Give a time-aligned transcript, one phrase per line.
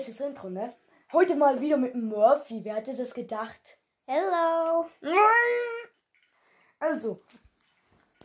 [0.00, 0.74] bestes Intro, ne?
[1.12, 2.64] Heute mal wieder mit Murphy.
[2.64, 3.78] Wer hätte das gedacht?
[4.06, 4.88] Hello.
[6.78, 7.22] Also,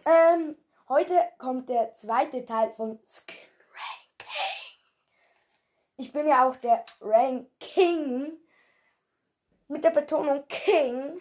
[0.06, 0.56] ähm,
[0.88, 3.36] heute kommt der zweite Teil von Skin
[3.74, 4.80] Ranking.
[5.98, 8.38] Ich bin ja auch der Ranking.
[9.68, 11.20] Mit der Betonung King.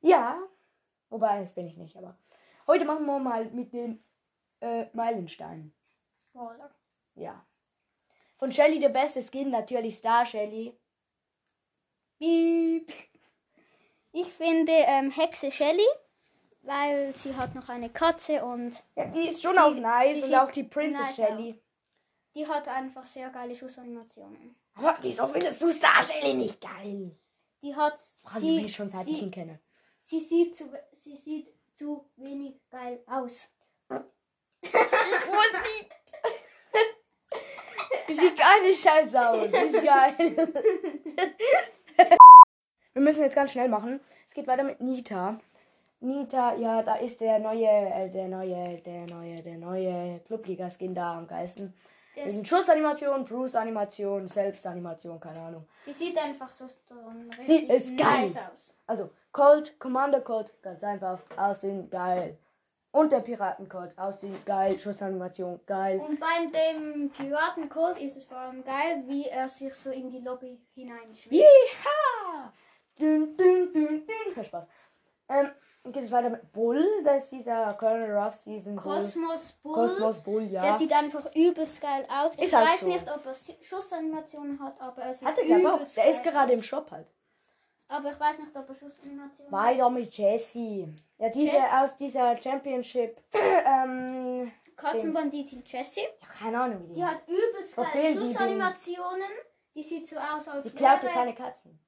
[0.00, 0.38] Ja.
[1.10, 2.16] Wobei, das bin ich nicht, aber.
[2.66, 4.02] Heute machen wir mal mit den
[4.60, 5.74] äh, Meilensteinen.
[7.14, 7.44] Ja.
[8.44, 10.76] Von Shelly der beste Skin natürlich Star Shelly.
[12.18, 12.92] Piep.
[14.12, 15.86] Ich finde ähm, Hexe Shelly,
[16.60, 20.34] weil sie hat noch eine Katze und Ja, die ist schon Sie- auch nice und
[20.34, 21.58] auch die Princess nice Shelly.
[22.34, 24.54] die hat einfach sehr geile Schussanimationen.
[24.74, 27.16] Aber wieso findest du Star Shelly nicht geil?
[27.62, 29.58] Die hat Frage sie, mich schon seit ich sie, ihn kenne.
[30.02, 33.48] sie sieht zu sie sieht zu wenig geil aus.
[34.60, 34.68] Die
[38.16, 39.48] sieht gar nicht scheiße aus.
[39.50, 40.54] Die ist geil.
[42.92, 44.00] Wir müssen jetzt ganz schnell machen.
[44.28, 45.38] Es geht weiter mit Nita.
[46.00, 51.18] Nita, ja, da ist der neue, äh, der neue, der neue, der neue Clubliga-Skin da
[51.18, 51.72] am geilsten.
[52.14, 55.66] Der Wegen Schussanimation, Bruce-Animation, Selbstanimation, keine Ahnung.
[55.86, 56.74] Sie sieht einfach so, so
[57.44, 58.22] Sie richtig ist geil.
[58.26, 58.74] nice aus.
[58.86, 62.36] Also, Colt, Commander Colt, ganz einfach, aussehen, geil.
[62.94, 64.78] Und der Piratencode, aussehen, geil.
[64.78, 65.98] Schussanimation, geil.
[65.98, 70.20] Und beim dem Piratencode ist es vor allem geil, wie er sich so in die
[70.20, 71.42] Lobby hineinschwingt.
[71.42, 72.52] Yeeha!
[73.00, 74.36] Dün, dün, dün, dün.
[74.36, 74.64] Ja, Spaß.
[75.28, 75.50] Ähm,
[75.92, 78.84] geht es weiter mit Bull, das ist dieser Colonel Ruff Season Bull.
[78.84, 79.74] Kosmos Bull.
[79.74, 80.62] Kosmos Bull, ja.
[80.62, 82.34] Der sieht einfach übelst geil aus.
[82.38, 82.86] Ich halt weiß so.
[82.86, 85.76] nicht, ob er Schussanimationen hat, aber er sieht Hat er glaube auch.
[85.78, 86.66] übelst Der ist gerade im aus.
[86.66, 87.08] Shop halt.
[87.88, 89.66] Aber ich weiß nicht, ob er Schussanimationen hat.
[89.66, 90.88] Weiter mit Jessie.
[91.18, 93.16] Ja, diese Jess- aus dieser Championship.
[93.32, 96.00] ähm, Katzenbanditin Jessie.
[96.20, 96.94] ja, keine Ahnung wie die.
[96.94, 99.30] Die hat übelst geile Verfehlt die Schussanimationen.
[99.74, 101.78] Die sieht so aus, als Die klaut dir wäre- keine Katzen.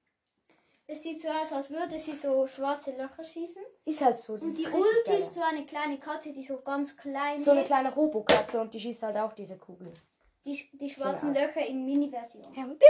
[0.89, 3.63] Es sieht so aus, als würde sie so schwarze Löcher schießen.
[3.87, 4.35] Ist halt so.
[4.35, 5.19] das Und die ist richtig Ulti geil.
[5.19, 7.67] ist so eine kleine Katze, die so ganz klein So eine ist.
[7.67, 9.93] kleine Robokatze und die schießt halt auch diese Kugel.
[10.45, 12.45] Die, die schwarzen Löcher in Mini-Version.
[12.55, 12.87] Ja, Und piu.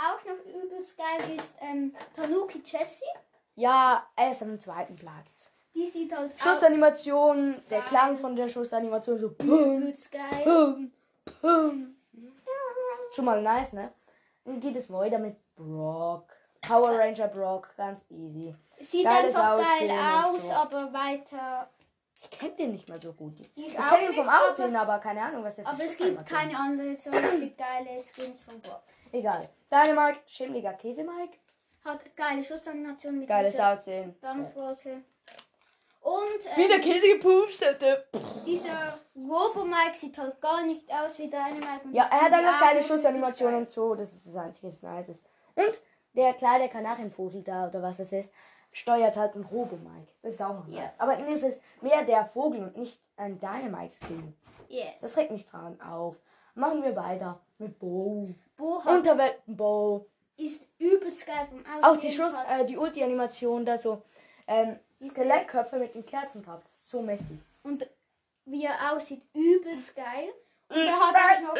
[0.00, 3.04] Auch noch übelst geil ist ähm, Tanuki Jessie.
[3.56, 5.50] Ja, er ist am zweiten Platz.
[5.74, 7.88] Die sieht halt Schussanimation, der Geil.
[7.88, 10.42] Klang von der Schussanimation so übelst geil.
[10.44, 10.92] pum,
[11.40, 11.96] pum.
[13.14, 13.92] Schon mal nice, ne?
[14.44, 16.32] Dann geht es weiter mit Brock.
[16.62, 18.54] Power Ranger Brock, ganz easy.
[18.80, 20.52] Sieht Geiles einfach geil Aussehen und aus, so.
[20.52, 21.70] aber weiter.
[22.22, 23.40] Ich kenne den nicht mal so gut.
[23.40, 25.84] Ich, Ich, kenne ihn vom nicht, aber- Aussehen, aber, keine Ahnung, was der für Aber
[25.84, 28.82] es gibt keine anderen so richtig geile Skins von Brock.
[29.12, 29.48] Egal.
[29.70, 31.38] Dynamite, schimmliger Käse-Mike.
[31.84, 34.14] Hat geile Schussanimation mit Geiles dieser Aussehen.
[34.20, 35.02] Dampfwolke.
[36.02, 38.06] Und Wie der ähm, Käse gepupst hätte.
[38.46, 41.84] dieser Robo-Mike sieht halt gar nicht aus wie Dynamite.
[41.84, 43.94] und Ja, er hat einfach geile Augen Schussanimationen und so.
[43.94, 45.20] Das ist das Einzige, das nice ist.
[45.54, 45.80] Und
[46.14, 48.32] der kleine Kanarienvogel da, oder was das ist,
[48.72, 50.12] steuert halt einen Robo-Mike.
[50.22, 50.78] Das ist auch noch nice.
[50.78, 50.92] Yes.
[51.00, 54.34] Aber dann ist es mehr der Vogel und nicht ein Dynamite-Skin.
[54.68, 54.92] geil.
[55.00, 55.16] Das Yes.
[55.18, 56.16] regt mich dran auf.
[56.54, 58.26] Machen wir weiter mit Bo.
[58.56, 60.06] Bo hat, Unterwelten-Bo.
[60.36, 61.84] ist übelst geil vom Aussehen.
[61.84, 64.02] Auch die Schuss, hat- äh, die Ulti-Animation da so.
[64.46, 66.60] Ähm, Skelettköpfe mit den Kerzen drauf.
[66.64, 67.38] Das ist so mächtig.
[67.62, 67.88] Und
[68.46, 70.28] wie er aussieht, übelst geil.
[70.68, 71.56] Und er hat auch noch,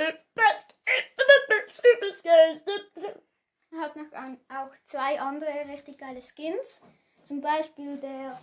[3.73, 6.81] er hat noch ein, auch zwei andere richtig geile Skins.
[7.23, 8.39] Zum Beispiel der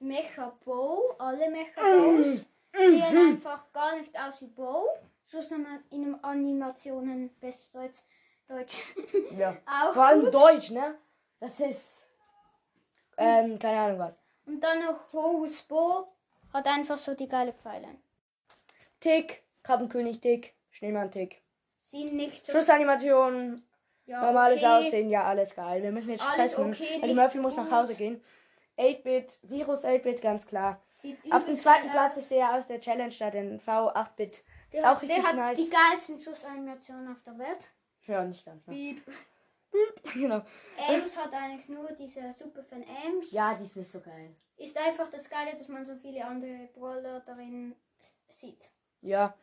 [0.00, 1.14] Mecha Bow.
[1.18, 4.86] Alle Mecha Bows sehen einfach gar nicht aus wie Bow.
[5.26, 7.98] So sind in Animationen bestes Deutsch.
[8.46, 8.94] Deutsch.
[9.38, 9.56] Ja.
[9.66, 10.34] auch Vor allem gut.
[10.34, 10.96] Deutsch, ne?
[11.40, 12.04] Das ist.
[13.16, 14.18] Ähm, keine Ahnung was.
[14.46, 16.08] Und dann noch Horus Bow.
[16.52, 17.88] Hat einfach so die geile Pfeile.
[19.00, 21.42] Tick, Krabbenkönig Tick, Schneemann Tick.
[21.80, 22.52] Sind nicht so.
[22.52, 23.62] Schussanimation,
[24.06, 24.86] ja, normales okay.
[24.86, 25.82] Aussehen, ja, alles geil.
[25.82, 26.72] Wir müssen jetzt Alles stressen.
[26.72, 27.70] okay, also Murphy so muss nach.
[27.70, 28.22] Hause gehen.
[28.78, 30.80] 8-Bit, Virus 8-Bit, ganz klar.
[31.30, 34.42] Auf dem zweiten Platz ist der aus der Challenge da, den V8-Bit.
[34.74, 35.56] Der, Auch hat- der hat nice.
[35.58, 37.68] die geilsten Schussanimationen auf der Welt.
[38.06, 38.74] Ja, nicht ganz, ne?
[38.74, 39.02] Beep.
[40.14, 40.42] genau.
[40.88, 43.30] Ames hat eigentlich nur diese Superfan Ames.
[43.30, 44.34] Ja, die ist nicht so geil.
[44.56, 47.76] Ist einfach das Geile, dass man so viele andere Brawler darin
[48.28, 48.68] sieht.
[49.00, 49.34] Ja.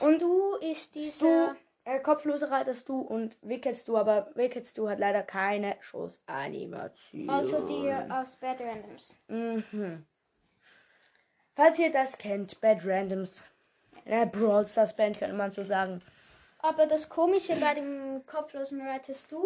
[0.00, 1.54] Und du ist dieser.
[1.54, 7.30] Du, äh, kopflose reitest du und wickelst du, aber wickelst du hat leider keine Schussanimation.
[7.30, 9.18] Also die aus Bad Randoms.
[9.28, 10.04] Mhm.
[11.54, 13.44] Falls ihr das kennt, Bad Randoms.
[14.04, 16.00] Ja, Brawl Stars Band könnte man so sagen.
[16.58, 19.44] Aber das Komische bei dem kopflosen Reitest du,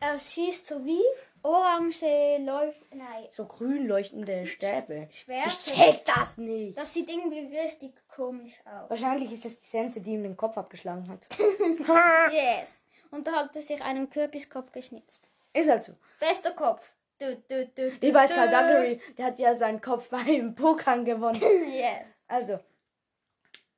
[0.00, 1.02] er schießt so wie,
[1.42, 2.74] orange Leuch...
[2.92, 5.08] Nein, So grün leuchtende Stäbe.
[5.10, 5.56] Ich Schwerte.
[5.62, 6.76] check das nicht.
[6.76, 8.90] Das sieht irgendwie richtig komisch aus.
[8.90, 11.26] Wahrscheinlich ist es die Sense, die ihm den Kopf abgeschlagen hat.
[12.32, 12.72] Yes.
[13.10, 15.28] Und da hat er sich einen Kürbiskopf geschnitzt.
[15.52, 15.92] Ist halt so.
[16.18, 16.94] Bester Kopf.
[17.18, 18.32] Du, du, du, Wie bei du.
[18.32, 21.40] Skullduggery, der hat ja seinen Kopf beim Pokern gewonnen.
[21.70, 22.08] Yes.
[22.26, 22.58] Also,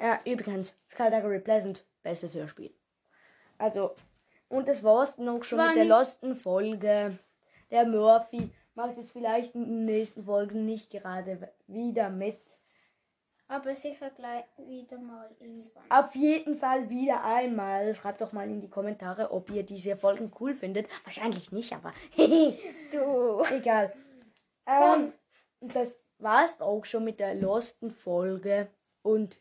[0.00, 2.75] ja, übrigens, Skullduggery Pleasant, bestes Hörspiel.
[3.58, 3.94] Also,
[4.48, 7.19] und das war's dann auch schon War mit der losten Folge.
[7.70, 12.38] Der Murphy macht jetzt vielleicht in den nächsten Folgen nicht gerade wieder mit.
[13.48, 15.84] Aber sicher gleich wieder mal irgendwann.
[15.88, 17.94] Auf jeden Fall wieder einmal.
[17.94, 20.88] Schreibt doch mal in die Kommentare, ob ihr diese Folgen cool findet.
[21.04, 23.44] Wahrscheinlich nicht, aber Du.
[23.54, 23.92] egal.
[24.66, 25.12] Ähm,
[25.60, 25.88] das
[26.19, 28.69] war's auch schon mit der losten Folge.
[29.02, 29.40] Und